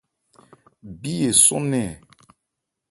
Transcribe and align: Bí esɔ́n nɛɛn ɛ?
Bí 0.99 1.13
esɔ́n 1.29 1.63
nɛɛn 1.71 1.93
ɛ? 1.97 1.99